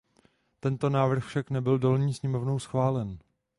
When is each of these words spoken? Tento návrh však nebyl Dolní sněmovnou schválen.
Tento 0.59 0.89
návrh 0.89 1.23
však 1.25 1.49
nebyl 1.49 1.79
Dolní 1.79 2.13
sněmovnou 2.13 2.59
schválen. 2.59 3.19